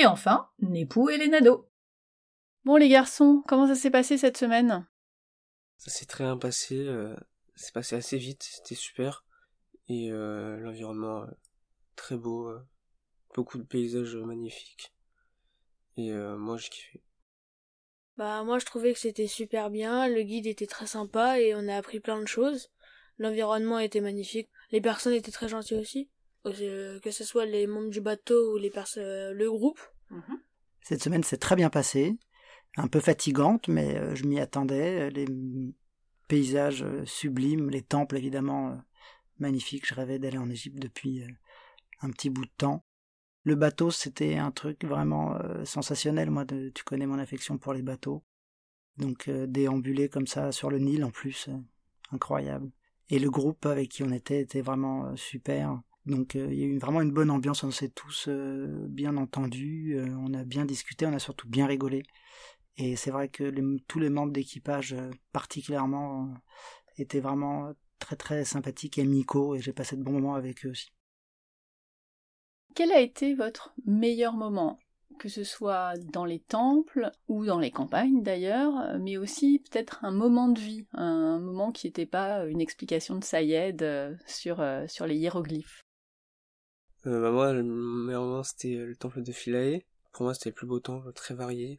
[0.00, 1.68] Et enfin, Nepou et les nados.
[2.64, 4.86] Bon les garçons, comment ça s'est passé cette semaine?
[5.76, 7.14] Ça s'est très bien passé, euh,
[7.54, 9.26] c'est passé assez vite, c'était super.
[9.88, 11.26] Et euh, l'environnement euh,
[11.96, 12.66] très beau, euh,
[13.34, 14.94] beaucoup de paysages magnifiques.
[15.98, 17.02] Et euh, moi j'ai kiffé.
[18.16, 21.68] Bah moi je trouvais que c'était super bien, le guide était très sympa et on
[21.68, 22.70] a appris plein de choses.
[23.18, 26.08] L'environnement était magnifique, les personnes étaient très gentilles aussi,
[26.44, 29.80] que ce soit les membres du bateau ou les personnes, le groupe.
[30.82, 32.18] Cette semaine s'est très bien passée,
[32.76, 35.10] un peu fatigante, mais euh, je m'y attendais.
[35.10, 35.26] Les
[36.28, 38.76] paysages euh, sublimes, les temples évidemment euh,
[39.38, 39.86] magnifiques.
[39.86, 41.28] Je rêvais d'aller en Égypte depuis euh,
[42.00, 42.84] un petit bout de temps.
[43.44, 46.30] Le bateau, c'était un truc vraiment euh, sensationnel.
[46.30, 48.24] Moi, de- tu connais mon affection pour les bateaux.
[48.96, 51.56] Donc euh, déambuler comme ça sur le Nil en plus, euh,
[52.10, 52.70] incroyable.
[53.08, 55.80] Et le groupe avec qui on était était vraiment euh, super.
[56.10, 59.16] Donc euh, il y a eu vraiment une bonne ambiance, on s'est tous euh, bien
[59.16, 62.02] entendus, euh, on a bien discuté, on a surtout bien rigolé.
[62.76, 63.52] Et c'est vrai que
[63.86, 64.96] tous les membres d'équipage
[65.32, 66.34] particulièrement
[66.96, 70.70] étaient vraiment très très sympathiques et amicaux et j'ai passé de bons moments avec eux
[70.70, 70.90] aussi.
[72.74, 74.78] Quel a été votre meilleur moment?
[75.18, 80.12] Que ce soit dans les temples ou dans les campagnes d'ailleurs, mais aussi peut-être un
[80.12, 84.56] moment de vie, un moment qui n'était pas une explication de Sayed sur
[85.06, 85.84] les hiéroglyphes.
[87.06, 89.80] Euh, bah moi, le meilleur moment, c'était euh, le temple de Philae.
[90.12, 91.78] Pour moi, c'était le plus beau temple, très varié.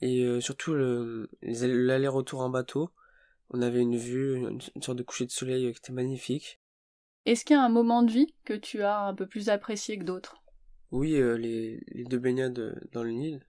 [0.00, 2.90] Et euh, surtout, le, l'aller-retour en bateau.
[3.50, 6.60] On avait une vue, une, une sorte de coucher de soleil euh, qui était magnifique.
[7.26, 9.98] Est-ce qu'il y a un moment de vie que tu as un peu plus apprécié
[9.98, 10.42] que d'autres?
[10.90, 13.40] Oui, euh, les, les deux baignades dans le Nil.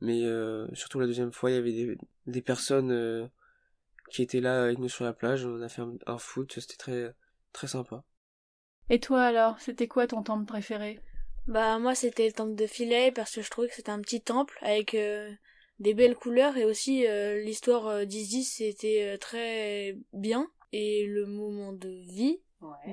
[0.00, 3.26] Mais euh, surtout la deuxième fois, il y avait des, des personnes euh,
[4.10, 5.44] qui étaient là avec nous sur la plage.
[5.44, 7.14] On a fait un, un foot, c'était très,
[7.52, 8.04] très sympa.
[8.90, 11.00] Et toi alors, c'était quoi ton temple préféré?
[11.46, 14.20] Bah moi c'était le temple de Philae parce que je trouvais que c'était un petit
[14.20, 15.30] temple avec euh,
[15.78, 21.24] des belles couleurs et aussi euh, l'histoire euh, d'Isis c'était euh, très bien et le
[21.24, 22.40] moment de vie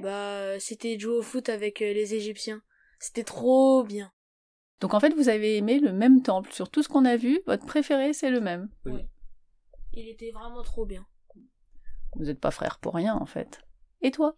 [0.02, 2.62] bah c'était de jouer au foot avec euh, les Égyptiens.
[3.00, 4.12] C'était trop bien.
[4.80, 6.52] Donc en fait, vous avez aimé le même temple.
[6.54, 8.70] Sur tout ce qu'on a vu, votre préféré, c'est le même.
[8.86, 9.02] Oui.
[9.94, 11.06] Il était vraiment trop bien.
[12.16, 13.60] Vous n'êtes pas frères pour rien en fait.
[14.02, 14.36] Et toi?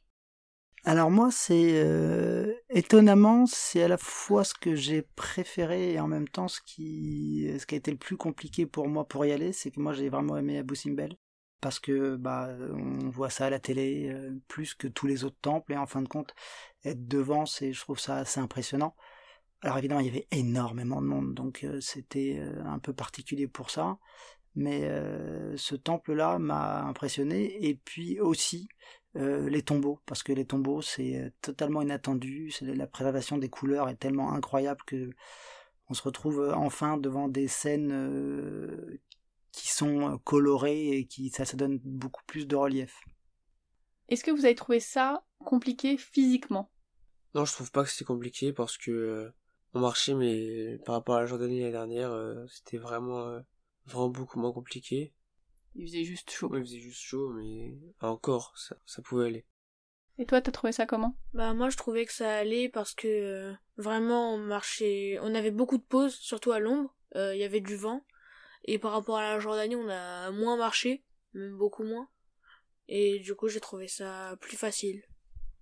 [0.87, 6.07] Alors moi, c'est euh, étonnamment, c'est à la fois ce que j'ai préféré et en
[6.07, 9.33] même temps ce qui, ce qui a été le plus compliqué pour moi pour y
[9.33, 11.17] aller, c'est que moi j'ai vraiment aimé Abu Simbel
[11.59, 15.39] parce que bah on voit ça à la télé euh, plus que tous les autres
[15.41, 16.33] temples et en fin de compte
[16.85, 18.95] être devant, c'est je trouve ça assez impressionnant.
[19.63, 23.47] Alors évidemment, il y avait énormément de monde, donc euh, c'était euh, un peu particulier
[23.47, 23.97] pour ça.
[24.57, 27.67] Mais euh, ce temple-là m'a impressionné.
[27.67, 28.67] Et puis aussi
[29.15, 33.49] euh, les tombeaux, parce que les tombeaux c'est euh, totalement inattendu, c'est la préservation des
[33.49, 35.11] couleurs est tellement incroyable que
[35.89, 38.99] on se retrouve enfin devant des scènes euh,
[39.51, 42.99] qui sont colorées et qui ça, ça donne beaucoup plus de relief.
[44.09, 46.71] Est-ce que vous avez trouvé ça compliqué physiquement?
[47.35, 49.29] Non, je trouve pas que c'était compliqué parce que euh,
[49.73, 53.39] on marchait, mais par rapport à la Jordanie l'année dernière, euh, c'était vraiment, euh,
[53.87, 55.13] vraiment beaucoup moins compliqué.
[55.75, 56.49] Il faisait juste chaud.
[56.49, 59.45] Ouais, il faisait juste chaud, mais encore, ça, ça pouvait aller.
[60.19, 61.15] Et toi, t'as trouvé ça comment?
[61.33, 65.51] Bah moi je trouvais que ça allait parce que euh, vraiment on marchait, on avait
[65.51, 68.01] beaucoup de pauses, surtout à l'ombre, Euh, il y avait du vent
[68.65, 71.03] et par rapport à la Jordanie on a moins marché,
[71.33, 72.09] même beaucoup moins.
[72.87, 75.03] Et du coup j'ai trouvé ça plus facile.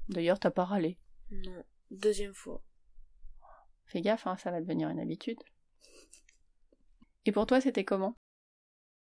[0.07, 0.97] D'ailleurs, t'as pas râlé.
[1.31, 2.63] Non, deuxième fois.
[3.87, 5.39] Fais gaffe, hein, ça va devenir une habitude.
[7.25, 8.15] Et pour toi, c'était comment?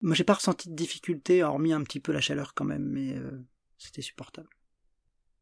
[0.02, 3.14] Moi j'ai pas ressenti de difficulté, hormis un petit peu la chaleur quand même, mais
[3.18, 4.48] euh, c'était supportable.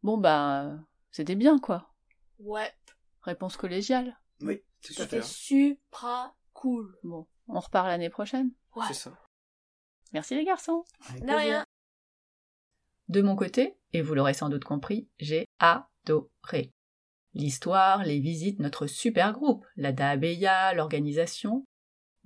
[0.02, 0.78] Bon bah,
[1.12, 1.94] c'était bien quoi.
[2.40, 2.72] Ouais,
[3.22, 4.18] Réponse collégiale.
[4.40, 4.62] Oui.
[4.80, 6.96] C'est c'était super cool.
[7.02, 8.52] Bon, on repart l'année prochaine.
[8.74, 8.84] Ouais.
[8.88, 9.18] C'est ça.
[10.12, 10.84] Merci les garçons.
[11.08, 11.66] Avec De rien.
[13.08, 16.72] De mon côté, et vous l'aurez sans doute compris, j'ai adoré.
[17.34, 21.66] L'histoire, les visites, notre super groupe, la Dahabeya, l'organisation.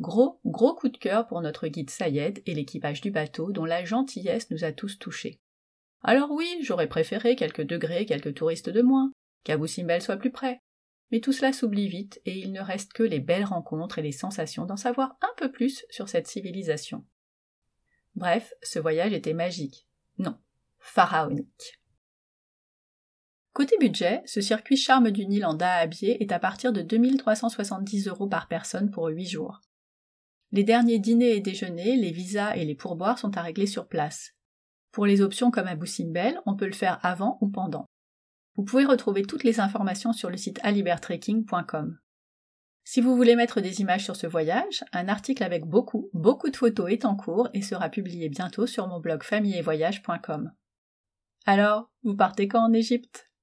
[0.01, 3.85] Gros, gros coup de cœur pour notre guide Sayed et l'équipage du bateau dont la
[3.85, 5.41] gentillesse nous a tous touchés.
[6.03, 9.13] Alors oui, j'aurais préféré quelques degrés, quelques touristes de moins,
[9.45, 10.61] qu'Abou Simbel soit plus près.
[11.11, 14.13] Mais tout cela s'oublie vite et il ne reste que les belles rencontres et les
[14.13, 17.05] sensations d'en savoir un peu plus sur cette civilisation.
[18.15, 19.87] Bref, ce voyage était magique.
[20.19, 20.37] Non,
[20.79, 21.81] pharaonique.
[23.53, 28.27] Côté budget, ce circuit charme du Nil en Dahabier est à partir de 2370 euros
[28.27, 29.61] par personne pour 8 jours.
[30.53, 34.33] Les derniers dîners et déjeuners, les visas et les pourboires sont à régler sur place.
[34.91, 37.87] Pour les options comme Abu Simbel, on peut le faire avant ou pendant.
[38.57, 41.99] Vous pouvez retrouver toutes les informations sur le site alibertrekking.com.
[42.85, 46.57] Si vous voulez mettre des images sur ce voyage, un article avec beaucoup, beaucoup de
[46.57, 50.53] photos est en cours et sera publié bientôt sur mon blog familleetvoyage.com.
[51.47, 53.32] Alors, vous partez quand en Égypte?